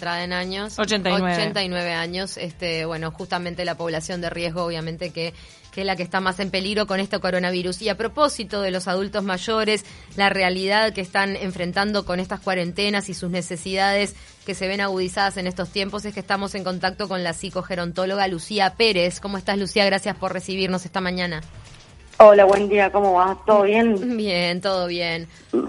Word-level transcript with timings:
traen 0.00 0.32
años 0.32 0.76
89. 0.78 1.32
89 1.34 1.92
años 1.92 2.36
este 2.36 2.84
bueno 2.86 3.12
justamente 3.12 3.64
la 3.64 3.76
población 3.76 4.20
de 4.20 4.30
riesgo 4.30 4.64
obviamente 4.64 5.10
que 5.10 5.32
que 5.70 5.82
es 5.82 5.86
la 5.86 5.96
que 5.96 6.02
está 6.02 6.20
más 6.20 6.40
en 6.40 6.50
peligro 6.50 6.86
con 6.86 7.00
este 7.00 7.18
coronavirus. 7.18 7.82
Y 7.82 7.88
a 7.88 7.96
propósito 7.96 8.60
de 8.60 8.70
los 8.70 8.88
adultos 8.88 9.22
mayores, 9.24 9.84
la 10.16 10.28
realidad 10.28 10.92
que 10.92 11.00
están 11.00 11.36
enfrentando 11.36 12.04
con 12.04 12.20
estas 12.20 12.40
cuarentenas 12.40 13.08
y 13.08 13.14
sus 13.14 13.30
necesidades 13.30 14.14
que 14.44 14.54
se 14.54 14.68
ven 14.68 14.80
agudizadas 14.80 15.36
en 15.36 15.46
estos 15.46 15.70
tiempos, 15.70 16.04
es 16.04 16.14
que 16.14 16.20
estamos 16.20 16.54
en 16.54 16.64
contacto 16.64 17.08
con 17.08 17.22
la 17.22 17.32
psicogerontóloga 17.32 18.26
Lucía 18.28 18.74
Pérez. 18.76 19.20
¿Cómo 19.20 19.38
estás, 19.38 19.58
Lucía? 19.58 19.84
Gracias 19.84 20.16
por 20.16 20.32
recibirnos 20.32 20.84
esta 20.84 21.00
mañana. 21.00 21.40
Hola, 22.18 22.44
buen 22.44 22.68
día, 22.68 22.90
¿cómo 22.90 23.14
va? 23.14 23.38
¿Todo 23.46 23.62
bien? 23.62 24.16
Bien, 24.16 24.60
todo 24.60 24.86
bien. 24.86 25.26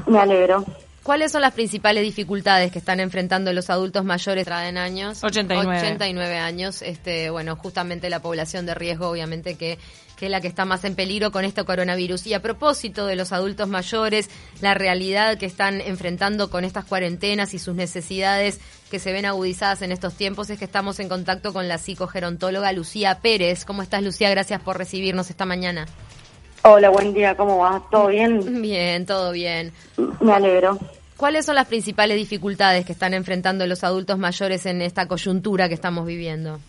Me 0.07 0.19
alegro. 0.19 0.65
¿Cuáles 1.03 1.31
son 1.31 1.41
las 1.41 1.53
principales 1.53 2.03
dificultades 2.03 2.71
que 2.71 2.79
están 2.79 2.99
enfrentando 2.99 3.51
los 3.53 3.69
adultos 3.69 4.05
mayores 4.05 4.45
traen 4.45 4.77
años? 4.77 5.23
89. 5.23 5.77
89 5.77 6.37
años. 6.37 6.81
Este, 6.81 7.29
bueno, 7.29 7.55
justamente 7.55 8.09
la 8.09 8.21
población 8.21 8.65
de 8.65 8.75
riesgo, 8.75 9.09
obviamente 9.09 9.55
que 9.55 9.79
que 10.21 10.27
es 10.27 10.31
la 10.31 10.39
que 10.39 10.47
está 10.47 10.65
más 10.65 10.83
en 10.83 10.93
peligro 10.93 11.31
con 11.31 11.45
este 11.45 11.63
coronavirus. 11.65 12.27
Y 12.27 12.35
a 12.35 12.43
propósito 12.43 13.07
de 13.07 13.15
los 13.15 13.31
adultos 13.31 13.67
mayores, 13.67 14.29
la 14.61 14.75
realidad 14.75 15.39
que 15.39 15.47
están 15.47 15.81
enfrentando 15.81 16.51
con 16.51 16.63
estas 16.63 16.85
cuarentenas 16.85 17.55
y 17.55 17.59
sus 17.59 17.73
necesidades 17.73 18.59
que 18.91 18.99
se 18.99 19.11
ven 19.13 19.25
agudizadas 19.25 19.81
en 19.81 19.91
estos 19.91 20.13
tiempos, 20.13 20.51
es 20.51 20.59
que 20.59 20.65
estamos 20.65 20.99
en 20.99 21.09
contacto 21.09 21.53
con 21.53 21.67
la 21.67 21.79
psicogerontóloga 21.79 22.71
Lucía 22.71 23.17
Pérez. 23.19 23.65
¿Cómo 23.65 23.81
estás, 23.81 24.03
Lucía? 24.03 24.29
Gracias 24.29 24.61
por 24.61 24.77
recibirnos 24.77 25.31
esta 25.31 25.45
mañana. 25.45 25.87
Hola, 26.63 26.89
buen 26.89 27.11
día, 27.13 27.35
¿cómo 27.35 27.57
va? 27.57 27.81
¿Todo 27.89 28.07
bien? 28.07 28.61
Bien, 28.61 29.03
todo 29.05 29.31
bien. 29.31 29.71
Me 30.19 30.33
alegro. 30.33 30.77
¿Cuáles 31.17 31.45
son 31.45 31.55
las 31.55 31.67
principales 31.67 32.17
dificultades 32.17 32.85
que 32.85 32.91
están 32.91 33.15
enfrentando 33.15 33.65
los 33.65 33.83
adultos 33.83 34.19
mayores 34.19 34.67
en 34.67 34.83
esta 34.83 35.07
coyuntura 35.07 35.67
que 35.67 35.73
estamos 35.73 36.05
viviendo? 36.05 36.59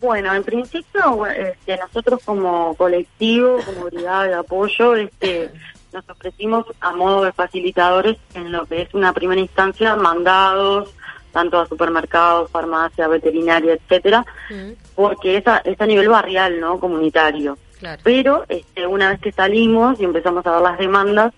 Bueno, 0.00 0.34
en 0.34 0.42
principio, 0.42 1.26
este, 1.26 1.76
nosotros 1.76 2.20
como 2.24 2.74
colectivo, 2.74 3.58
como 3.66 3.84
brigada 3.84 4.24
de 4.24 4.34
apoyo, 4.34 4.96
este, 4.96 5.50
nos 5.92 6.08
ofrecimos 6.08 6.64
a 6.80 6.92
modo 6.92 7.24
de 7.24 7.32
facilitadores 7.32 8.16
en 8.34 8.50
lo 8.50 8.64
que 8.64 8.82
es 8.82 8.94
una 8.94 9.12
primera 9.12 9.40
instancia 9.40 9.94
mandados 9.94 10.90
tanto 11.32 11.58
a 11.58 11.66
supermercados, 11.66 12.50
farmacia, 12.50 13.08
veterinaria, 13.08 13.74
etcétera, 13.74 14.24
mm. 14.50 14.72
porque 14.94 15.38
es 15.38 15.46
a, 15.46 15.58
es 15.58 15.80
a 15.80 15.86
nivel 15.86 16.08
barrial, 16.08 16.60
¿no? 16.60 16.78
Comunitario. 16.78 17.56
Pero 18.02 18.44
este, 18.48 18.86
una 18.86 19.10
vez 19.10 19.20
que 19.20 19.32
salimos 19.32 20.00
y 20.00 20.04
empezamos 20.04 20.46
a 20.46 20.52
ver 20.52 20.62
las 20.62 20.78
demandas, 20.78 21.32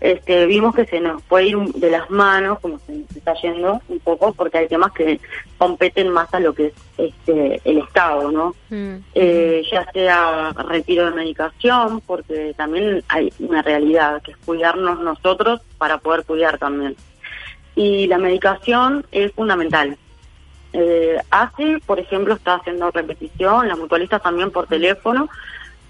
este, 0.00 0.44
vimos 0.44 0.74
que 0.74 0.84
se 0.84 1.00
nos 1.00 1.22
puede 1.22 1.46
ir 1.46 1.56
de 1.56 1.90
las 1.90 2.10
manos, 2.10 2.60
como 2.60 2.78
se 2.80 3.04
está 3.16 3.32
yendo 3.34 3.80
un 3.88 3.98
poco, 4.00 4.32
porque 4.34 4.58
hay 4.58 4.68
temas 4.68 4.92
que 4.92 5.20
competen 5.56 6.10
más 6.10 6.32
a 6.34 6.40
lo 6.40 6.52
que 6.52 6.66
es 6.66 6.72
este, 6.98 7.60
el 7.64 7.78
Estado, 7.78 8.30
¿no? 8.30 8.54
Mm. 8.68 8.96
Eh, 9.14 9.62
ya 9.70 9.90
sea 9.92 10.52
retiro 10.68 11.06
de 11.06 11.12
medicación, 11.12 12.02
porque 12.02 12.52
también 12.56 13.02
hay 13.08 13.32
una 13.38 13.62
realidad, 13.62 14.20
que 14.22 14.32
es 14.32 14.36
cuidarnos 14.38 15.00
nosotros 15.00 15.62
para 15.78 15.96
poder 15.98 16.24
cuidar 16.24 16.58
también. 16.58 16.94
Y 17.74 18.06
la 18.06 18.18
medicación 18.18 19.06
es 19.12 19.32
fundamental. 19.32 19.96
Eh, 20.74 21.16
hace, 21.30 21.78
por 21.86 21.98
ejemplo, 21.98 22.34
está 22.34 22.56
haciendo 22.56 22.90
repetición, 22.90 23.66
la 23.66 23.76
mutualista 23.76 24.18
también 24.18 24.50
por 24.50 24.66
teléfono, 24.66 25.30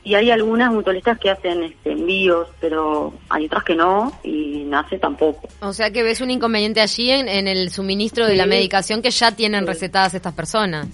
y 0.06 0.14
hay 0.14 0.30
algunas 0.30 0.72
mutualistas 0.72 1.18
que 1.18 1.30
hacen 1.30 1.64
este, 1.64 1.90
envíos, 1.90 2.46
pero 2.60 3.12
hay 3.28 3.46
otras 3.46 3.64
que 3.64 3.74
no 3.74 4.12
y 4.22 4.62
nace 4.64 5.00
tampoco. 5.00 5.48
O 5.60 5.72
sea 5.72 5.90
que 5.90 6.04
ves 6.04 6.20
un 6.20 6.30
inconveniente 6.30 6.80
allí 6.80 7.10
en, 7.10 7.48
el 7.48 7.70
suministro 7.72 8.24
de 8.24 8.36
la 8.36 8.46
medicación 8.46 9.02
que 9.02 9.10
ya 9.10 9.32
tienen 9.32 9.66
recetadas 9.66 10.14
estas 10.14 10.32
personas 10.32 10.86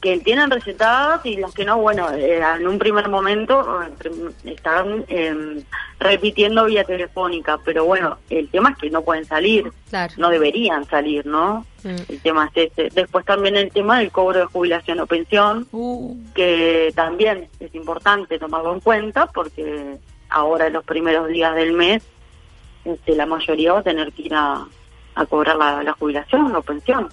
que 0.00 0.18
tienen 0.18 0.50
recetadas 0.50 1.24
y 1.26 1.36
las 1.36 1.52
que 1.52 1.64
no, 1.64 1.78
bueno, 1.78 2.10
eh, 2.12 2.40
en 2.58 2.66
un 2.66 2.78
primer 2.78 3.08
momento 3.08 3.82
eh, 3.82 4.10
están 4.44 5.04
em, 5.08 5.62
repitiendo 5.98 6.66
vía 6.66 6.84
telefónica, 6.84 7.58
pero 7.64 7.84
bueno, 7.84 8.18
el 8.30 8.48
tema 8.48 8.70
es 8.70 8.78
que 8.78 8.90
no 8.90 9.02
pueden 9.02 9.24
salir, 9.24 9.72
no 10.16 10.30
deberían 10.30 10.84
salir, 10.84 11.26
¿no? 11.26 11.66
Mm. 11.82 11.96
El 12.08 12.20
tema 12.22 12.50
es 12.54 12.70
ese. 12.72 12.94
Después 12.94 13.24
también 13.24 13.56
el 13.56 13.70
tema 13.70 13.98
del 13.98 14.12
cobro 14.12 14.38
de 14.40 14.46
jubilación 14.46 15.00
o 15.00 15.06
pensión, 15.06 15.66
uh. 15.72 16.16
que 16.34 16.92
también 16.94 17.48
es 17.58 17.74
importante 17.74 18.38
tomarlo 18.38 18.74
en 18.74 18.80
cuenta 18.80 19.26
porque 19.26 19.96
ahora 20.28 20.68
en 20.68 20.74
los 20.74 20.84
primeros 20.84 21.28
días 21.28 21.54
del 21.54 21.72
mes 21.72 22.02
este, 22.84 23.16
la 23.16 23.26
mayoría 23.26 23.72
va 23.72 23.80
a 23.80 23.82
tener 23.82 24.12
que 24.12 24.22
ir 24.22 24.34
a, 24.34 24.66
cobrar 25.28 25.56
la 25.56 25.92
jubilación 25.94 26.54
o 26.54 26.62
pensión. 26.62 27.08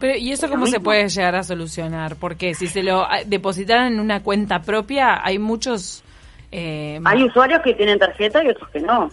Pero, 0.00 0.16
¿y 0.16 0.32
eso 0.32 0.48
cómo 0.48 0.66
se 0.66 0.80
puede 0.80 1.08
llegar 1.08 1.36
a 1.36 1.44
solucionar? 1.44 2.16
Porque 2.16 2.54
si 2.54 2.66
se 2.66 2.82
lo 2.82 3.02
ah, 3.02 3.20
depositaran 3.26 3.92
en 3.92 4.00
una 4.00 4.22
cuenta 4.22 4.62
propia, 4.62 5.24
hay 5.24 5.38
muchos... 5.38 6.02
Eh, 6.50 6.98
hay 7.04 7.22
usuarios 7.22 7.60
que 7.62 7.74
tienen 7.74 7.98
tarjeta 7.98 8.42
y 8.42 8.48
otros 8.48 8.68
que 8.70 8.80
no. 8.80 9.10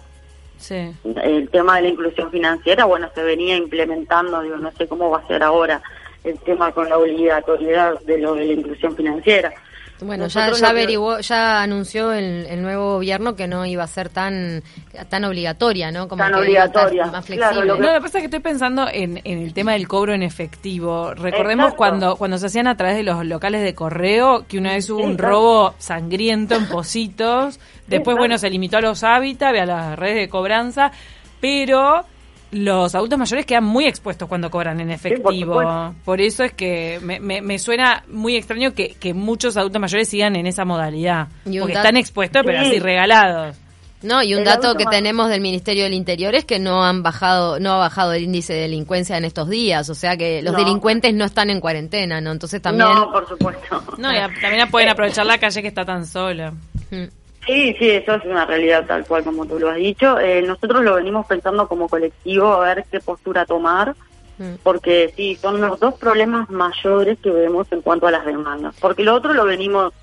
Sí. 0.57 0.91
El 1.21 1.49
tema 1.49 1.75
de 1.75 1.83
la 1.83 1.87
inclusión 1.89 2.31
financiera, 2.31 2.85
bueno, 2.85 3.09
se 3.13 3.21
venía 3.21 3.57
implementando, 3.57 4.41
digo, 4.41 4.55
no 4.55 4.71
sé 4.71 4.87
cómo 4.87 5.09
va 5.09 5.19
a 5.19 5.27
ser 5.27 5.43
ahora 5.43 5.81
el 6.23 6.39
tema 6.39 6.71
con 6.71 6.89
la 6.89 6.97
obligatoriedad 6.97 7.99
de 8.01 8.17
lo 8.19 8.33
de 8.35 8.45
la 8.45 8.53
inclusión 8.53 8.95
financiera. 8.95 9.53
Bueno, 10.02 10.28
ya, 10.28 10.52
ya 10.52 10.69
averiguó, 10.69 11.19
ya 11.19 11.62
anunció 11.62 12.13
el, 12.13 12.62
nuevo 12.62 12.94
gobierno 12.96 13.35
que 13.35 13.47
no 13.47 13.66
iba 13.66 13.84
a 13.84 13.88
ser 13.88 14.09
tan 14.09 14.63
tan 15.09 15.25
obligatoria, 15.25 15.91
¿no? 15.91 16.08
Como 16.08 16.24
tan 16.24 16.35
obligatoria. 16.35 17.08
Más 17.08 17.25
flexible. 17.25 17.66
lo, 17.66 17.75
que... 17.75 17.81
No, 17.81 17.88
lo 17.88 17.94
que 17.96 18.02
pasa 18.02 18.18
es 18.19 18.22
que 18.22 18.25
estoy 18.25 18.40
pensando 18.40 18.88
en, 18.91 19.22
en 19.24 19.40
el 19.40 19.53
tema 19.53 19.74
del 19.74 19.88
cobro 19.88 20.13
en 20.13 20.24
efectivo. 20.24 21.13
Recordemos 21.13 21.74
cuando 21.74 22.16
cuando 22.16 22.38
se 22.38 22.47
hacían 22.47 22.68
a 22.68 22.78
través 22.78 22.96
de 22.96 23.03
los 23.03 23.25
locales 23.25 23.63
de 23.63 23.74
correo, 23.74 24.46
que 24.47 24.58
una 24.58 24.74
vez 24.74 24.90
hubo 24.90 25.03
un 25.03 25.18
robo 25.18 25.74
sangriento 25.80 26.56
en 26.56 26.68
Positos, 26.68 27.59
después, 27.88 28.18
bueno, 28.18 28.38
se 28.38 28.50
limitó 28.50 28.78
a 28.78 28.81
los 28.81 29.03
hábitats, 29.03 29.59
a 29.59 29.66
las 29.66 29.97
redes 29.97 30.16
de 30.18 30.29
cobranza, 30.29 30.91
pero 31.40 32.06
los 32.52 32.96
adultos 32.96 33.19
mayores 33.19 33.46
quedan 33.46 33.66
muy 33.66 33.85
expuestos 33.85 34.28
cuando 34.28 34.50
cobran 34.50 34.80
en 34.80 34.91
efectivo. 34.91 35.94
por, 36.06 36.22
eso 36.22 36.44
es 36.44 36.53
que 36.53 37.00
me, 37.02 37.19
me, 37.19 37.59
suena 37.59 38.03
muy 38.08 38.35
extraño 38.35 38.74
que, 38.74 38.96
que, 38.96 39.13
muchos 39.13 39.58
adultos 39.58 39.81
mayores 39.81 40.08
sigan 40.08 40.35
en 40.35 40.47
esa 40.47 40.66
modalidad. 40.66 41.28
Porque 41.44 41.74
están 41.74 41.97
expuestos, 41.97 42.44
pero 42.46 42.59
así 42.59 42.80
regalados. 42.80 43.58
No, 44.03 44.22
y 44.22 44.35
un 44.35 44.44
dato 44.44 44.75
que 44.75 44.85
tenemos 44.85 45.28
del 45.30 45.41
Ministerio 45.41 45.84
del 45.84 45.94
Interior 45.94 46.35
es 46.35 46.46
que 46.46 46.59
no 46.59 46.85
han 46.85 47.02
bajado, 47.02 47.59
no 47.59 47.74
ha 47.74 47.78
bajado 47.78 48.13
el 48.13 48.24
índice 48.24 48.53
de 48.53 48.62
delincuencia 48.62 49.18
en 49.18 49.25
estos 49.25 49.50
días, 49.50 49.90
o 49.90 49.96
sea 49.96 50.16
que 50.16 50.44
los 50.44 50.56
delincuentes 50.56 51.14
no 51.16 51.25
están 51.25 51.50
en 51.50 51.59
cuarentena, 51.59 52.22
¿no? 52.22 52.31
Entonces 52.31 52.62
también 52.62 52.90
No, 52.90 53.12
por 53.12 53.28
supuesto. 53.28 53.84
No, 53.97 54.09
también 54.40 54.69
pueden 54.69 54.90
aprovechar 54.90 55.25
la 55.25 55.40
calle 55.40 55.62
que 55.64 55.68
está 55.68 55.84
tan 55.84 56.06
sola. 56.06 56.53
Mm. 56.91 57.06
Sí, 57.47 57.74
sí, 57.80 57.90
eso 57.90 58.16
es 58.16 58.25
una 58.25 58.46
realidad 58.46 58.85
tal 58.85 59.06
cual 59.06 59.24
como 59.24 59.46
tú 59.46 59.58
lo 59.58 59.69
has 59.69 59.78
dicho. 59.78 60.19
Eh, 60.19 60.41
nosotros 60.41 60.84
lo 60.84 60.96
venimos 60.96 61.25
pensando 61.25 61.66
como 61.69 61.88
colectivo 61.88 62.52
a 62.52 62.75
ver 62.75 62.85
qué 62.91 63.00
postura 63.00 63.46
tomar, 63.46 63.96
mm. 64.38 64.56
porque 64.63 65.13
sí, 65.16 65.35
son 65.35 65.62
los 65.62 65.80
dos 65.80 65.94
problemas 65.94 66.50
mayores 66.50 67.18
que 67.19 67.31
vemos 67.31 67.72
en 67.72 67.81
cuanto 67.81 68.06
a 68.06 68.12
las 68.12 68.25
demandas. 68.25 68.75
Porque 68.81 69.03
lo 69.03 69.16
otro 69.16 69.34
lo 69.34 69.46
venimos, 69.46 69.94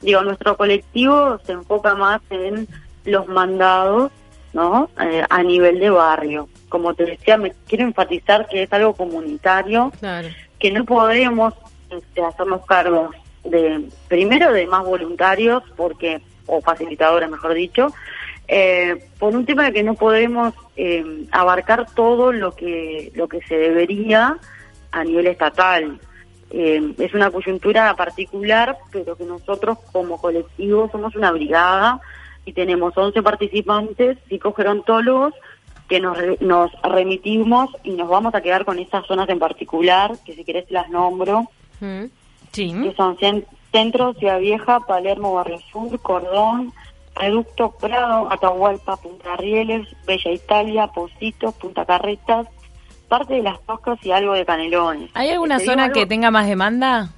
digo, 0.00 0.22
nuestro 0.22 0.56
colectivo 0.56 1.38
se 1.46 1.52
enfoca 1.52 1.94
más 1.94 2.20
en 2.30 2.66
los 3.04 3.28
mandados, 3.28 4.10
¿no? 4.52 4.90
Eh, 5.00 5.22
a 5.30 5.42
nivel 5.44 5.78
de 5.78 5.90
barrio. 5.90 6.48
Como 6.68 6.94
te 6.94 7.04
decía, 7.04 7.36
me 7.36 7.52
quiero 7.68 7.84
enfatizar 7.84 8.48
que 8.48 8.64
es 8.64 8.72
algo 8.72 8.94
comunitario, 8.94 9.92
que 10.58 10.72
no 10.72 10.84
podemos 10.84 11.54
este, 11.90 12.24
hacernos 12.24 12.66
cargos 12.66 13.14
de, 13.44 13.88
primero, 14.08 14.52
de 14.52 14.66
más 14.66 14.84
voluntarios, 14.84 15.62
porque 15.76 16.20
o 16.46 16.60
facilitadora, 16.60 17.28
mejor 17.28 17.54
dicho, 17.54 17.92
eh, 18.48 19.08
por 19.18 19.34
un 19.34 19.46
tema 19.46 19.64
de 19.64 19.72
que 19.72 19.82
no 19.82 19.94
podemos 19.94 20.54
eh, 20.76 21.26
abarcar 21.30 21.86
todo 21.94 22.32
lo 22.32 22.54
que 22.54 23.12
lo 23.14 23.28
que 23.28 23.40
se 23.42 23.56
debería 23.56 24.38
a 24.90 25.04
nivel 25.04 25.26
estatal. 25.26 26.00
Eh, 26.50 26.94
es 26.98 27.14
una 27.14 27.30
coyuntura 27.30 27.94
particular, 27.96 28.76
pero 28.90 29.16
que 29.16 29.24
nosotros 29.24 29.78
como 29.90 30.20
colectivo 30.20 30.88
somos 30.92 31.16
una 31.16 31.32
brigada 31.32 32.00
y 32.44 32.52
tenemos 32.52 32.92
11 32.94 33.22
participantes 33.22 34.18
psicogerontólogos 34.28 35.32
que 35.88 36.00
nos, 36.00 36.18
nos 36.40 36.70
remitimos 36.82 37.70
y 37.84 37.92
nos 37.92 38.08
vamos 38.08 38.34
a 38.34 38.40
quedar 38.40 38.64
con 38.64 38.78
esas 38.78 39.06
zonas 39.06 39.28
en 39.28 39.38
particular, 39.38 40.12
que 40.24 40.34
si 40.34 40.44
querés 40.44 40.70
las 40.70 40.90
nombro, 40.90 41.48
mm. 41.80 42.04
sí. 42.50 42.74
que 42.82 42.94
son 42.96 43.16
Centro, 43.72 44.14
Ciudad 44.14 44.38
Vieja, 44.38 44.80
Palermo, 44.80 45.34
Barrio 45.34 45.58
Sur, 45.72 45.98
Cordón, 46.00 46.72
Reducto, 47.14 47.72
Prado, 47.72 48.30
Atahualpa, 48.30 48.96
Punta 48.96 49.36
Rieles, 49.36 49.88
Bella 50.06 50.30
Italia, 50.30 50.86
Positos, 50.88 51.54
Punta 51.54 51.84
Carretas, 51.84 52.46
parte 53.08 53.34
de 53.34 53.42
Las 53.42 53.60
Toscas 53.62 53.98
y 54.04 54.12
algo 54.12 54.34
de 54.34 54.44
Canelones. 54.44 55.10
¿Hay 55.14 55.30
alguna 55.30 55.58
zona 55.58 55.92
que 55.92 56.06
tenga 56.06 56.30
más 56.30 56.46
demanda? 56.46 57.10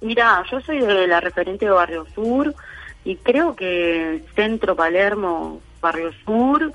Mira, 0.00 0.42
yo 0.50 0.60
soy 0.60 0.78
de 0.78 1.06
la 1.06 1.20
referente 1.20 1.66
de 1.66 1.72
Barrio 1.72 2.06
Sur 2.14 2.54
y 3.04 3.16
creo 3.16 3.54
que 3.54 4.22
Centro, 4.34 4.74
Palermo, 4.74 5.60
Barrio 5.80 6.10
Sur, 6.24 6.72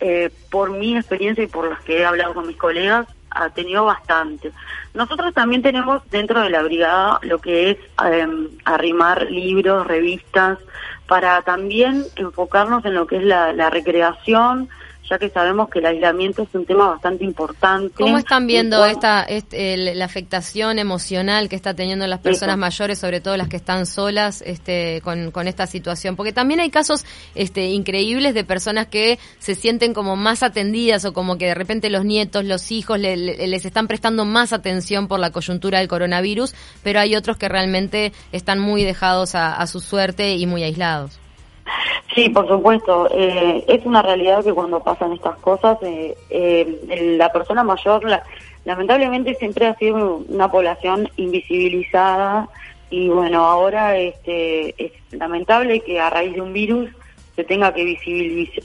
eh, 0.00 0.30
por 0.50 0.70
mi 0.70 0.96
experiencia 0.96 1.42
y 1.42 1.48
por 1.48 1.68
las 1.68 1.80
que 1.82 1.98
he 1.98 2.04
hablado 2.04 2.34
con 2.34 2.46
mis 2.46 2.56
colegas, 2.56 3.06
ha 3.34 3.50
tenido 3.50 3.84
bastante. 3.84 4.52
Nosotros 4.94 5.34
también 5.34 5.62
tenemos 5.62 6.02
dentro 6.10 6.40
de 6.40 6.50
la 6.50 6.62
brigada 6.62 7.18
lo 7.22 7.38
que 7.40 7.70
es 7.70 7.78
em, 8.04 8.48
arrimar 8.64 9.30
libros, 9.30 9.86
revistas, 9.86 10.58
para 11.06 11.42
también 11.42 12.04
enfocarnos 12.16 12.84
en 12.84 12.94
lo 12.94 13.06
que 13.06 13.16
es 13.16 13.24
la, 13.24 13.52
la 13.52 13.68
recreación, 13.70 14.68
ya 15.08 15.18
que 15.18 15.28
sabemos 15.28 15.68
que 15.68 15.80
el 15.80 15.86
aislamiento 15.86 16.42
es 16.42 16.48
un 16.54 16.64
tema 16.64 16.88
bastante 16.88 17.24
importante. 17.24 17.94
¿Cómo 17.94 18.16
están 18.16 18.46
viendo 18.46 18.84
esta, 18.86 19.22
este, 19.22 19.76
la 19.76 20.04
afectación 20.04 20.78
emocional 20.78 21.48
que 21.48 21.56
está 21.56 21.74
teniendo 21.74 22.06
las 22.06 22.20
personas 22.20 22.56
mayores, 22.56 22.98
sobre 22.98 23.20
todo 23.20 23.36
las 23.36 23.48
que 23.48 23.56
están 23.56 23.86
solas, 23.86 24.42
este, 24.46 25.00
con, 25.02 25.30
con 25.30 25.46
esta 25.46 25.66
situación? 25.66 26.16
Porque 26.16 26.32
también 26.32 26.60
hay 26.60 26.70
casos 26.70 27.04
este, 27.34 27.66
increíbles 27.66 28.34
de 28.34 28.44
personas 28.44 28.86
que 28.86 29.18
se 29.38 29.54
sienten 29.54 29.92
como 29.92 30.16
más 30.16 30.42
atendidas 30.42 31.04
o 31.04 31.12
como 31.12 31.36
que 31.36 31.46
de 31.46 31.54
repente 31.54 31.90
los 31.90 32.04
nietos, 32.04 32.44
los 32.44 32.72
hijos 32.72 32.98
les 32.98 33.64
están 33.64 33.86
prestando 33.86 34.24
más 34.24 34.52
atención 34.52 35.06
por 35.08 35.20
la 35.20 35.30
coyuntura 35.30 35.80
del 35.80 35.88
coronavirus, 35.88 36.54
pero 36.82 37.00
hay 37.00 37.14
otros 37.14 37.36
que 37.36 37.48
realmente 37.48 38.12
están 38.32 38.58
muy 38.58 38.84
dejados 38.84 39.34
a 39.34 39.66
su 39.66 39.80
suerte 39.80 40.34
y 40.36 40.46
muy 40.46 40.62
aislados. 40.62 41.23
Sí, 42.14 42.28
por 42.28 42.46
supuesto. 42.46 43.08
Eh, 43.10 43.64
es 43.66 43.84
una 43.84 44.02
realidad 44.02 44.44
que 44.44 44.52
cuando 44.52 44.80
pasan 44.80 45.12
estas 45.12 45.36
cosas, 45.38 45.78
eh, 45.82 46.16
eh, 46.30 47.16
la 47.18 47.32
persona 47.32 47.64
mayor, 47.64 48.02
lamentablemente, 48.64 49.34
siempre 49.34 49.66
ha 49.66 49.74
sido 49.76 50.22
una 50.28 50.50
población 50.50 51.08
invisibilizada 51.16 52.48
y 52.90 53.08
bueno, 53.08 53.44
ahora 53.44 53.96
este, 53.96 54.74
es 54.82 54.92
lamentable 55.10 55.80
que 55.80 55.98
a 55.98 56.10
raíz 56.10 56.34
de 56.34 56.40
un 56.40 56.52
virus 56.52 56.90
se 57.34 57.42
tenga 57.42 57.74
que 57.74 57.84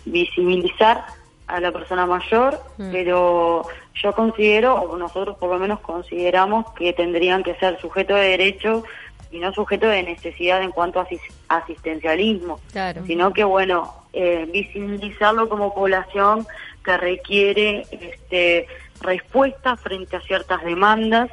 visibilizar 0.05 1.03
a 1.47 1.59
la 1.59 1.71
persona 1.71 2.05
mayor, 2.05 2.59
mm. 2.77 2.91
pero 2.91 3.63
yo 3.95 4.13
considero, 4.13 4.75
o 4.75 4.97
nosotros 4.97 5.35
por 5.37 5.49
lo 5.49 5.57
menos 5.57 5.79
consideramos 5.79 6.71
que 6.73 6.93
tendrían 6.93 7.41
que 7.41 7.55
ser 7.55 7.79
sujetos 7.81 8.17
de 8.17 8.29
derecho 8.29 8.83
y 9.31 9.39
no 9.39 9.53
sujeto 9.53 9.87
de 9.87 10.03
necesidad 10.03 10.61
en 10.61 10.71
cuanto 10.71 10.99
a 10.99 11.07
asistencialismo, 11.49 12.59
sino 13.05 13.33
que, 13.33 13.43
bueno, 13.43 13.93
eh, 14.13 14.47
visibilizarlo 14.51 15.47
como 15.49 15.73
población 15.73 16.47
que 16.83 16.97
requiere 16.97 17.85
este, 17.91 18.67
respuesta 19.01 19.77
frente 19.77 20.15
a 20.15 20.21
ciertas 20.21 20.63
demandas 20.63 21.29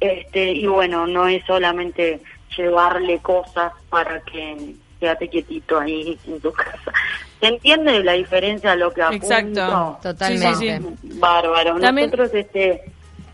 este, 0.00 0.52
y, 0.52 0.66
bueno, 0.66 1.06
no 1.06 1.26
es 1.26 1.44
solamente 1.46 2.20
llevarle 2.56 3.18
cosas 3.18 3.72
para 3.88 4.20
que 4.20 4.74
quédate 5.00 5.28
quietito 5.28 5.78
ahí 5.78 6.18
en 6.26 6.40
tu 6.40 6.52
casa. 6.52 6.92
¿Se 7.40 7.48
entiende 7.48 8.02
la 8.02 8.12
diferencia 8.12 8.70
de 8.70 8.76
lo 8.76 8.92
que 8.92 9.02
apunto? 9.02 9.26
Exacto, 9.26 9.98
totalmente. 10.02 10.80
Bárbaro. 11.02 11.78
Nosotros, 11.78 12.30
este 12.32 12.82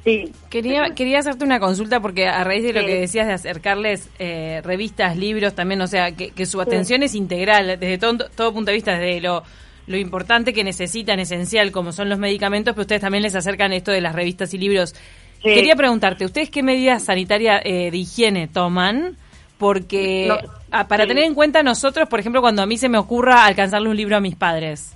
Sí. 0.05 0.33
Quería, 0.51 0.95
quería 0.95 1.21
hacerte 1.21 1.45
una 1.45 1.61
consulta 1.61 2.01
porque 2.01 2.27
a 2.27 2.43
raíz 2.43 2.65
de 2.65 2.73
lo 2.73 2.85
que 2.85 3.01
decías 3.01 3.27
de 3.27 3.35
acercarles 3.35 4.11
eh, 4.19 4.61
revistas, 4.65 5.17
libros 5.17 5.55
también, 5.55 5.81
o 5.81 5.87
sea, 5.87 6.13
que, 6.13 6.47
su 6.47 6.61
atención 6.61 7.05
es 7.05 7.15
integral 7.15 7.79
desde 7.79 7.99
todo, 7.99 8.29
todo 8.35 8.53
punto 8.53 8.73
de 8.73 8.75
vista, 8.75 8.99
desde 8.99 9.21
lo, 9.21 9.45
lo 9.87 9.97
importante 9.97 10.53
que 10.53 10.65
necesitan, 10.65 11.21
esencial, 11.21 11.71
como 11.71 11.93
son 11.93 12.09
los 12.09 12.19
medicamentos, 12.19 12.75
pero 12.75 12.83
ustedes 12.83 13.01
también 13.01 13.23
les 13.23 13.35
acercan 13.35 13.73
esto 13.73 13.93
de 13.93 14.01
las 14.01 14.15
revistas 14.15 14.53
y 14.55 14.59
libros. 14.59 14.95
Quería 15.43 15.75
preguntarte, 15.75 16.25
¿ustedes 16.25 16.51
qué 16.51 16.63
medidas 16.63 17.05
sanitarias 17.05 17.63
eh, 17.65 17.91
de 17.91 17.97
higiene 17.97 18.47
toman? 18.47 19.17
Porque 19.59 20.33
ah, 20.71 20.89
para 20.89 21.07
tener 21.07 21.25
en 21.25 21.35
cuenta 21.35 21.63
nosotros, 21.63 22.09
por 22.09 22.21
ejemplo, 22.21 22.41
cuando 22.41 22.63
a 22.63 22.67
mí 22.67 22.79
se 22.79 22.89
me 22.89 22.99
ocurra 22.99 23.45
alcanzarle 23.45 23.89
un 23.89 23.97
libro 23.97 24.17
a 24.17 24.21
mis 24.21 24.37
padres, 24.37 24.95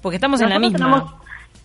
porque 0.00 0.16
estamos 0.16 0.40
en 0.40 0.50
la 0.50 0.58
misma. 0.58 1.17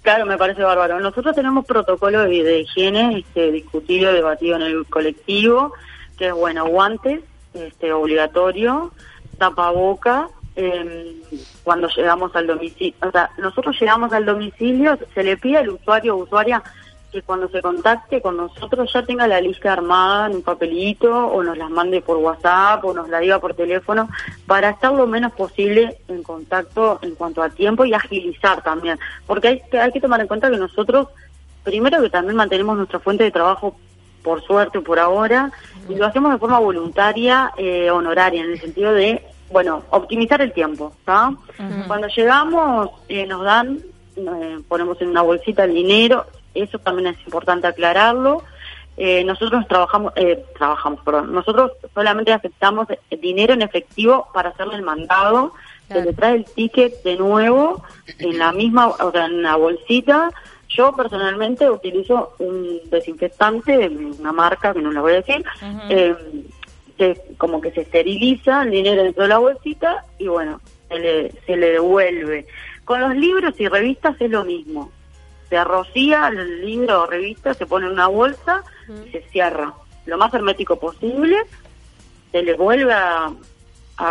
Claro, 0.04 0.26
me 0.26 0.38
parece 0.38 0.62
bárbaro. 0.62 1.00
Nosotros 1.00 1.34
tenemos 1.34 1.66
protocolo 1.66 2.24
de, 2.24 2.60
higiene 2.60 3.20
este, 3.20 3.54
discutido, 3.54 4.12
debatido 4.12 4.58
en 4.58 4.64
el 4.64 4.86
colectivo, 4.86 5.74
que 6.18 6.28
es, 6.28 6.34
bueno, 6.34 6.68
guantes, 6.68 7.22
este, 7.54 7.94
obligatorio, 7.94 8.92
tapaboca, 9.38 10.28
eh, 10.58 11.16
cuando 11.64 11.88
llegamos 11.88 12.36
al 12.36 12.48
domicilio. 12.48 12.94
O 13.02 13.12
sea, 13.12 13.30
nosotros 13.38 13.78
llegamos 13.80 14.12
al 14.12 14.26
domicilio, 14.26 15.00
se 15.14 15.24
le 15.24 15.38
pide 15.38 15.60
al 15.60 15.70
usuario 15.70 16.18
o 16.18 16.24
usuaria 16.24 16.62
que 17.14 17.22
cuando 17.22 17.48
se 17.48 17.62
contacte 17.62 18.22
con 18.22 18.38
nosotros 18.38 18.92
ya 18.92 19.04
tenga 19.04 19.28
la 19.28 19.40
lista 19.40 19.72
armada 19.72 20.28
en 20.28 20.38
un 20.38 20.42
papelito 20.42 21.28
o 21.28 21.44
nos 21.44 21.56
las 21.58 21.70
mande 21.70 22.02
por 22.02 22.18
WhatsApp 22.18 22.84
o 22.84 22.94
nos 22.94 23.08
la 23.08 23.20
diga 23.20 23.40
por 23.40 23.54
teléfono 23.54 24.10
para 24.48 24.72
estar 24.72 24.92
lo 24.92 25.06
menos 25.06 25.32
posible 25.34 26.00
en 26.08 26.24
contacto 26.24 27.00
en 27.04 27.14
cuanto 27.14 27.44
a 27.44 27.50
tiempo 27.50 27.86
y 27.86 27.94
agilizar 27.94 28.64
también. 28.64 28.98
Porque 29.28 29.48
hay 29.48 29.62
que, 29.70 29.80
hay 29.80 29.92
que 29.92 30.02
tomar 30.02 30.20
en 30.22 30.28
cuenta 30.28 30.50
que 30.50 30.58
nosotros, 30.58 31.08
primero 31.64 32.02
que 32.02 32.10
también 32.10 32.36
mantenemos 32.36 32.76
nuestra 32.76 33.00
fuente 33.00 33.24
de 33.24 33.32
trabajo 33.32 33.76
por 34.24 34.42
suerte 34.44 34.82
por 34.82 34.98
ahora 34.98 35.52
y 35.88 35.96
lo 35.96 36.08
hacemos 36.08 36.32
de 36.32 36.40
forma 36.40 36.60
voluntaria, 36.60 37.52
eh, 37.58 37.92
honoraria, 37.92 38.42
en 38.44 38.52
el 38.52 38.60
sentido 38.60 38.92
de, 38.94 39.24
bueno, 39.52 39.84
optimizar 39.92 40.42
el 40.42 40.52
tiempo. 40.52 40.94
Cuando 41.06 42.08
llegamos 42.08 42.90
eh, 43.08 43.28
nos 43.28 43.44
dan, 43.44 43.80
eh, 44.16 44.60
ponemos 44.68 45.00
en 45.02 45.10
una 45.10 45.22
bolsita 45.22 45.66
el 45.66 45.76
dinero, 45.76 46.26
eso 46.54 46.80
también 46.80 47.08
es 47.08 47.26
importante 47.26 47.68
aclararlo. 47.68 48.44
Eh, 48.96 49.24
nosotros 49.24 49.68
trabajamos, 49.68 50.14
eh, 50.16 50.46
trabajamos, 50.56 51.02
perdón, 51.04 51.34
nosotros 51.34 51.72
solamente 51.96 52.32
aceptamos 52.32 52.88
dinero 53.10 53.54
en 53.54 53.64
efectivo 53.64 54.28
para 54.34 54.50
hacerle 54.50 54.76
el 54.76 54.84
mandado, 54.84 55.54
se 55.88 56.04
le 56.04 56.14
trae 56.14 56.36
el 56.36 56.46
ticket 56.46 57.04
de 57.04 57.18
nuevo 57.18 57.84
en 58.20 58.38
la 58.38 58.52
misma, 58.52 58.88
o 58.88 59.12
sea, 59.12 59.26
en 59.26 59.42
la 59.44 59.56
bolsita. 59.56 60.32
Yo 60.70 60.96
personalmente 60.96 61.70
utilizo 61.70 62.34
un 62.40 62.80
desinfectante 62.90 63.78
de 63.78 63.90
una 63.90 64.32
marca 64.32 64.74
que 64.74 64.82
no 64.82 64.92
la 64.92 65.02
voy 65.02 65.14
a 65.14 65.22
decir, 65.22 65.44
eh, 65.90 66.16
que 66.98 67.20
como 67.38 67.62
que 67.62 67.72
se 67.72 67.82
esteriliza 67.82 68.64
el 68.64 68.72
dinero 68.72 69.04
dentro 69.04 69.24
de 69.24 69.30
la 69.30 69.38
bolsita 69.38 70.06
y 70.18 70.28
bueno, 70.28 70.62
se 70.88 71.00
le, 71.00 71.32
se 71.46 71.58
le 71.58 71.72
devuelve. 71.74 72.48
Con 72.86 73.02
los 73.02 73.16
libros 73.16 73.54
y 73.60 73.68
revistas 73.68 74.16
es 74.20 74.32
lo 74.32 74.44
mismo 74.44 74.92
se 75.54 75.64
rocía 75.64 76.30
el 76.30 76.66
libro 76.66 77.04
o 77.04 77.06
revista, 77.06 77.54
se 77.54 77.68
pone 77.68 77.86
en 77.86 77.92
una 77.92 78.08
bolsa 78.08 78.64
y 79.06 79.12
se 79.12 79.22
cierra. 79.30 79.72
Lo 80.08 80.18
más 80.18 80.34
hermético 80.34 80.80
posible, 80.80 81.38
se 82.32 82.42
le 82.42 82.56
vuelve 82.56 82.92
a, 82.92 83.32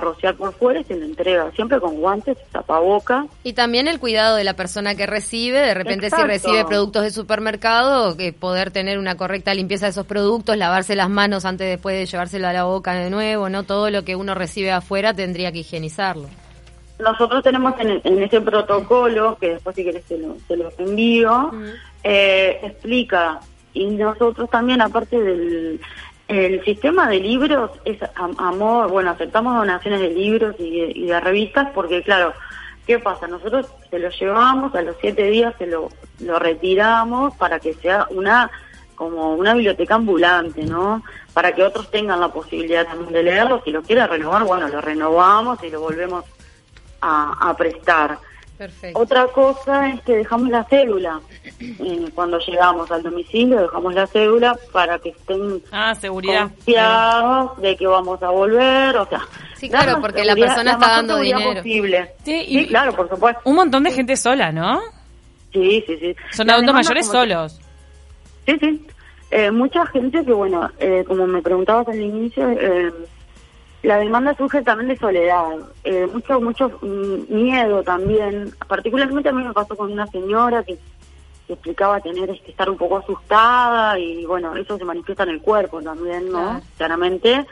rociar 0.01 0.37
por 0.37 0.55
fuera 0.55 0.81
y 0.81 0.85
se 0.85 0.95
le 0.95 1.05
entrega, 1.05 1.51
siempre 1.51 1.81
con 1.81 1.97
guantes, 1.97 2.39
tapaboca. 2.53 3.27
Y 3.43 3.55
también 3.55 3.89
el 3.89 3.99
cuidado 3.99 4.37
de 4.37 4.45
la 4.45 4.55
persona 4.55 4.95
que 4.95 5.05
recibe, 5.07 5.59
de 5.59 5.75
repente 5.75 6.11
si 6.11 6.23
recibe 6.23 6.65
productos 6.65 7.03
de 7.03 7.11
supermercado, 7.11 8.17
que 8.17 8.33
poder 8.33 8.71
tener 8.71 8.99
una 8.99 9.17
correcta 9.17 9.53
limpieza 9.53 9.87
de 9.87 9.91
esos 9.91 10.07
productos, 10.07 10.57
lavarse 10.57 10.95
las 10.95 11.11
manos 11.11 11.45
antes 11.45 11.69
después 11.69 11.97
de 11.97 12.07
llevárselo 12.07 12.47
a 12.47 12.53
la 12.53 12.65
boca 12.65 12.95
de 12.95 13.11
nuevo, 13.11 13.49
no 13.49 13.65
todo 13.65 13.91
lo 13.91 14.05
que 14.05 14.15
uno 14.15 14.37
recibe 14.37 14.71
afuera 14.71 15.13
tendría 15.13 15.51
que 15.51 15.59
higienizarlo 15.59 16.29
nosotros 17.03 17.43
tenemos 17.43 17.75
en, 17.79 18.23
ese 18.23 18.41
protocolo, 18.41 19.37
que 19.41 19.55
después 19.55 19.77
si 19.77 19.85
querés 19.85 20.05
se 20.05 20.19
lo, 20.19 20.37
se 20.47 20.57
lo 20.57 20.71
envío, 20.79 21.51
eh, 22.03 22.61
explica, 22.63 23.41
y 23.75 23.87
nosotros 23.87 24.49
también, 24.51 24.81
aparte 24.81 25.21
del 25.21 25.81
el 26.29 26.65
sistema 26.65 27.09
de 27.09 27.21
libros, 27.21 27.71
es 27.85 27.99
amor, 28.17 28.91
bueno, 28.91 29.11
aceptamos 29.11 29.55
donaciones 29.55 30.01
de 30.01 30.11
libros 30.11 30.57
y 30.59 31.07
de, 31.07 31.21
revistas, 31.21 31.69
porque 31.75 32.03
claro, 32.03 32.33
¿qué 32.87 32.99
pasa? 32.99 33.27
Nosotros 33.27 33.67
se 33.91 33.99
lo 33.99 34.09
llevamos, 34.09 34.75
a 34.75 34.83
los 34.83 34.97
siete 35.01 35.25
días 35.25 35.55
se 35.59 35.67
lo, 35.67 35.89
lo 36.21 36.39
retiramos 36.39 37.37
para 37.37 37.61
que 37.61 37.75
sea 37.75 38.07
una 38.11 38.51
como 38.95 39.35
una 39.35 39.55
biblioteca 39.55 39.97
ambulante, 39.97 40.63
¿no? 40.65 41.03
Para 41.35 41.53
que 41.53 41.65
otros 41.65 41.91
tengan 41.91 42.21
la 42.21 42.29
posibilidad 42.29 42.87
también 42.87 43.13
de 43.13 43.23
leerlo, 43.25 43.61
si 43.65 43.73
lo 43.73 43.83
quiere 43.83 44.07
renovar, 44.07 44.45
bueno, 44.45 44.69
lo 44.69 44.81
renovamos 44.81 45.63
y 45.65 45.71
lo 45.71 45.81
volvemos 45.81 46.25
a, 47.03 47.55
prestar. 47.57 48.19
Otra 48.95 49.27
cosa 49.27 49.89
es 49.89 50.01
que 50.03 50.19
dejamos 50.19 50.49
la 50.49 50.63
cédula. 50.65 51.21
Eh, 51.61 52.09
cuando 52.15 52.39
llegamos 52.39 52.89
al 52.93 53.03
domicilio 53.03 53.61
dejamos 53.61 53.93
la 53.93 54.07
cédula 54.07 54.57
para 54.73 55.01
que 55.01 55.09
estén 55.09 55.61
ah, 55.73 55.95
seguridad. 55.97 56.43
confiados 56.43 57.61
de 57.61 57.77
que 57.77 57.87
vamos 57.87 58.23
a 58.23 58.31
volver, 58.31 58.97
o 58.97 59.07
sea... 59.07 59.21
Sí, 59.57 59.69
claro, 59.69 60.01
porque 60.01 60.25
la 60.25 60.35
persona 60.35 60.73
está 60.73 60.89
dando 60.89 61.19
dinero. 61.19 61.55
Posible. 61.55 62.13
Sí, 62.25 62.67
claro, 62.69 62.95
por 62.95 63.09
supuesto. 63.09 63.41
Un 63.45 63.57
montón 63.57 63.83
de 63.83 63.93
gente 63.93 64.17
sola, 64.17 64.53
¿no? 64.53 64.81
Sí, 65.53 65.85
sí, 65.87 65.97
sí. 65.99 66.17
Son 66.31 66.49
adultos 66.51 66.75
mayores 66.75 67.07
solos. 67.07 67.61
Sí, 68.47 68.57
sí. 68.61 68.87
Eh, 69.31 69.51
mucha 69.51 69.87
gente 69.87 70.25
que, 70.25 70.33
bueno, 70.33 70.71
eh, 70.79 71.05
como 71.07 71.27
me 71.27 71.41
preguntabas 71.41 71.89
al 71.89 72.01
inicio, 72.01 72.51
eh, 72.51 72.93
la 73.83 73.99
demanda 73.99 74.35
surge 74.37 74.63
también 74.63 74.89
de 74.89 74.97
soledad, 74.97 75.59
eh, 75.83 76.07
mucho, 76.13 76.41
mucho 76.41 76.69
mm, 76.83 77.35
miedo 77.35 77.83
también. 77.83 78.53
Particularmente 78.69 79.29
a 79.29 79.33
mí 79.33 79.43
me 79.43 79.53
pasó 79.53 79.77
con 79.77 79.91
una 79.93 80.07
señora 80.07 80.63
que, 80.63 80.79
explicaba 81.49 82.01
tener 82.01 82.29
que 82.41 82.51
estar 82.51 82.71
un 82.71 82.79
poco 82.79 82.97
asustada 82.99 83.99
y 83.99 84.25
bueno, 84.25 84.57
eso 84.57 84.79
se 84.79 84.85
manifiesta 84.85 85.25
en 85.25 85.31
el 85.31 85.43
cuerpo 85.43 85.83
también, 85.83 86.33
¿no? 86.33 86.63
Claramente. 86.79 87.45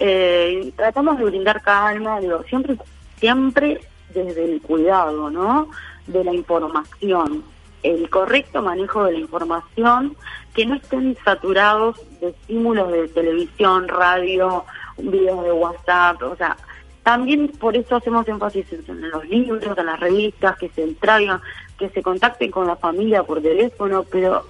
Eh, 0.00 0.72
tratamos 0.74 1.16
de 1.18 1.24
brindar 1.26 1.62
calma, 1.62 2.18
digo, 2.18 2.42
siempre, 2.48 2.76
siempre 3.20 3.80
desde 4.12 4.44
el 4.52 4.60
cuidado, 4.62 5.30
¿no? 5.30 5.68
De 6.06 6.24
la 6.24 6.34
información. 6.34 7.44
el 7.82 8.10
correcto 8.10 8.62
manejo 8.62 9.04
de 9.04 9.12
la 9.12 9.18
información, 9.20 10.16
que 10.54 10.66
no 10.66 10.74
estén 10.74 11.16
saturados 11.24 12.00
de 12.20 12.30
estímulos 12.30 12.90
de 12.90 13.06
televisión, 13.06 13.86
radio, 13.86 14.64
videos 14.98 15.44
de 15.44 15.52
WhatsApp, 15.52 16.22
o 16.22 16.36
sea, 16.36 16.56
también 17.02 17.48
por 17.48 17.76
eso 17.76 17.96
hacemos 17.96 18.26
énfasis 18.26 18.66
en 18.72 19.10
los 19.10 19.24
libros, 19.28 19.78
en 19.78 19.86
las 19.86 20.00
revistas, 20.00 20.58
que 20.58 20.68
se 20.70 20.86
traigan, 20.94 21.40
que 21.78 21.88
se 21.90 22.02
contacten 22.02 22.50
con 22.50 22.66
la 22.66 22.74
familia 22.74 23.22
por 23.22 23.40
teléfono, 23.40 24.04
pero 24.10 24.44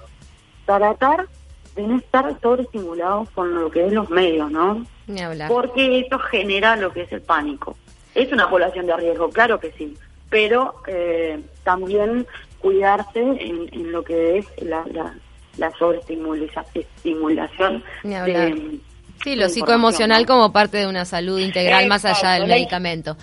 tratar 0.64 1.26
de 1.74 1.82
no 1.82 1.98
estar 1.98 2.40
sobreestimulados 2.40 3.28
con 3.30 3.54
lo 3.54 3.70
que 3.70 3.86
es 3.86 3.92
los 3.92 4.08
medios, 4.08 4.50
¿no? 4.50 4.86
Ni 5.06 5.20
hablar. 5.20 5.50
Porque 5.50 6.00
eso 6.00 6.18
genera 6.18 6.76
lo 6.76 6.92
que 6.92 7.02
es 7.02 7.12
el 7.12 7.20
pánico. 7.20 7.76
Es 8.14 8.32
una 8.32 8.48
población 8.48 8.86
de 8.86 8.96
riesgo, 8.96 9.28
claro 9.28 9.60
que 9.60 9.72
sí, 9.72 9.94
pero 10.30 10.76
eh, 10.86 11.38
también 11.62 12.26
cuidarse 12.58 13.20
en, 13.20 13.92
lo 13.92 14.02
que 14.02 14.38
es 14.38 14.46
la, 14.62 14.82
la, 14.92 15.14
la 15.58 15.70
sobreestimulación 15.72 17.84
de, 18.02 18.80
sí, 19.22 19.36
lo 19.36 19.48
psicoemocional 19.48 20.26
como 20.26 20.52
parte 20.52 20.78
de 20.78 20.86
una 20.86 21.04
salud 21.04 21.38
integral 21.38 21.86
más 21.88 22.04
allá 22.04 22.32
del 22.32 22.46
medicamento. 22.46 23.16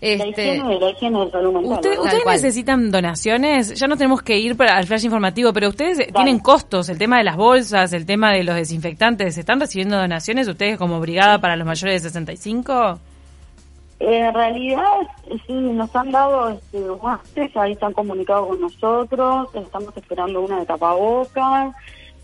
Este, 0.00 0.60
¿Ustedes 0.60 2.26
necesitan 2.26 2.90
donaciones? 2.90 3.72
Ya 3.74 3.86
no 3.86 3.96
tenemos 3.96 4.20
que 4.20 4.36
ir 4.36 4.54
para 4.54 4.78
el 4.78 4.86
flash 4.86 5.04
informativo, 5.04 5.54
pero 5.54 5.70
ustedes 5.70 6.12
tienen 6.12 6.40
costos, 6.40 6.90
el 6.90 6.98
tema 6.98 7.16
de 7.16 7.24
las 7.24 7.36
bolsas, 7.36 7.92
el 7.94 8.04
tema 8.04 8.32
de 8.32 8.44
los 8.44 8.54
desinfectantes, 8.54 9.38
¿están 9.38 9.60
recibiendo 9.60 9.96
donaciones 9.96 10.46
ustedes 10.46 10.76
como 10.76 11.00
brigada 11.00 11.38
para 11.38 11.56
los 11.56 11.66
mayores 11.66 12.02
de 12.02 12.08
65? 12.10 12.98
En 14.00 14.34
realidad, 14.34 14.82
sí, 15.46 15.54
nos 15.54 15.96
han 15.96 16.10
dado 16.10 16.50
este, 16.50 17.58
ahí 17.58 17.72
están 17.72 17.94
comunicados 17.94 18.48
con 18.48 18.60
nosotros, 18.60 19.48
estamos 19.54 19.96
esperando 19.96 20.42
una 20.42 20.58
de 20.58 20.66
tapabocas. 20.66 21.74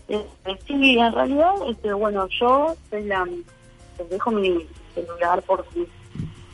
Este, 0.07 0.59
sí, 0.67 0.97
en 0.99 1.13
realidad, 1.13 1.53
este, 1.69 1.93
bueno, 1.93 2.27
yo 2.39 2.75
les 2.91 4.09
dejo 4.09 4.31
mi 4.31 4.67
celular 4.93 5.41
por 5.43 5.65
si 5.73 5.87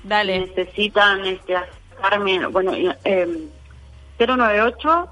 Dale. 0.03 0.39
necesitan 0.41 1.25
este, 1.25 1.55
acercarme, 1.55 2.45
bueno, 2.47 2.71
eh, 3.03 3.47
098 4.19 5.07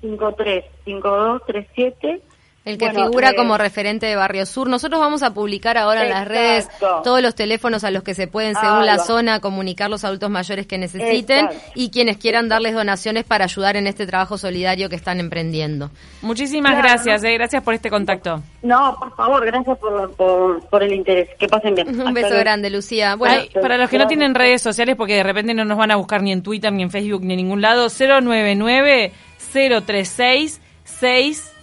535237 0.00 2.22
el 2.64 2.76
que 2.76 2.90
figura 2.90 3.34
como 3.34 3.56
referente 3.56 4.06
de 4.06 4.16
Barrio 4.16 4.44
Sur. 4.44 4.68
Nosotros 4.68 5.00
vamos 5.00 5.22
a 5.22 5.32
publicar 5.32 5.78
ahora 5.78 6.04
en 6.04 6.10
las 6.10 6.28
redes 6.28 6.68
todos 7.02 7.22
los 7.22 7.34
teléfonos 7.34 7.84
a 7.84 7.90
los 7.90 8.02
que 8.02 8.14
se 8.14 8.26
pueden, 8.26 8.54
según 8.54 8.86
la 8.86 8.98
zona, 8.98 9.40
comunicar 9.40 9.88
los 9.88 10.04
adultos 10.04 10.30
mayores 10.30 10.66
que 10.66 10.76
necesiten 10.76 11.48
y 11.74 11.90
quienes 11.90 12.18
quieran 12.18 12.48
darles 12.48 12.74
donaciones 12.74 13.24
para 13.24 13.44
ayudar 13.44 13.76
en 13.76 13.86
este 13.86 14.06
trabajo 14.06 14.36
solidario 14.36 14.88
que 14.88 14.96
están 14.96 15.20
emprendiendo. 15.20 15.90
Muchísimas 16.22 16.76
gracias, 16.76 17.24
eh, 17.24 17.32
gracias 17.32 17.62
por 17.62 17.74
este 17.74 17.88
contacto. 17.88 18.42
No, 18.62 18.96
por 18.98 19.16
favor, 19.16 19.46
gracias 19.46 19.78
por, 19.78 20.60
por, 20.68 20.82
el 20.82 20.92
interés. 20.92 21.30
Que 21.38 21.48
pasen 21.48 21.74
bien. 21.74 22.00
Un 22.06 22.12
beso 22.12 22.36
grande, 22.38 22.68
Lucía. 22.68 23.16
Bueno, 23.16 23.42
para 23.60 23.78
los 23.78 23.88
que 23.88 23.98
no 23.98 24.06
tienen 24.06 24.34
redes 24.34 24.60
sociales, 24.60 24.96
porque 24.96 25.14
de 25.14 25.22
repente 25.22 25.54
no 25.54 25.64
nos 25.64 25.78
van 25.78 25.90
a 25.90 25.96
buscar 25.96 26.22
ni 26.22 26.32
en 26.32 26.42
Twitter, 26.42 26.72
ni 26.72 26.82
en 26.82 26.90
Facebook, 26.90 27.22
ni 27.22 27.34
en 27.34 27.38
ningún 27.38 27.62
lado, 27.62 27.88
099 27.88 29.12
036 29.52 30.60
6 30.84 31.59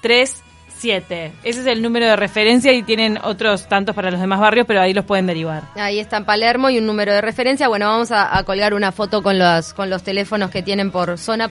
37. 0.00 1.32
Ese 1.44 1.60
es 1.60 1.66
el 1.66 1.82
número 1.82 2.06
de 2.06 2.16
referencia 2.16 2.72
y 2.72 2.82
tienen 2.82 3.18
otros 3.22 3.68
tantos 3.68 3.94
para 3.94 4.10
los 4.10 4.20
demás 4.20 4.40
barrios, 4.40 4.66
pero 4.66 4.80
ahí 4.80 4.92
los 4.92 5.04
pueden 5.04 5.26
derivar. 5.26 5.62
Ahí 5.76 6.00
está 6.00 6.16
en 6.16 6.24
Palermo 6.24 6.70
y 6.70 6.78
un 6.78 6.86
número 6.86 7.12
de 7.12 7.20
referencia. 7.20 7.68
Bueno, 7.68 7.86
vamos 7.86 8.10
a, 8.10 8.36
a 8.36 8.42
colgar 8.44 8.74
una 8.74 8.90
foto 8.90 9.22
con 9.22 9.38
los, 9.38 9.72
con 9.74 9.90
los 9.90 10.02
teléfonos 10.02 10.50
que 10.50 10.62
tienen 10.62 10.90
por 10.90 11.16
zona. 11.18 11.46